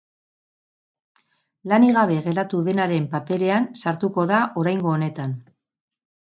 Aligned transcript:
Lanik 1.73 1.93
gabe 1.97 2.17
geratu 2.29 2.61
denaren 2.69 3.05
paperean 3.11 3.69
sartuko 3.85 4.25
da 4.33 4.41
oraingo 4.63 4.95
honetan. 4.95 5.37